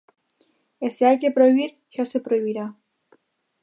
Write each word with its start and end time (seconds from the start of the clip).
E 0.85 0.87
se 0.95 1.03
hai 1.07 1.17
que 1.21 1.35
prohibir, 1.37 1.71
xa 1.93 2.03
se 2.11 2.19
prohibirá. 2.27 2.65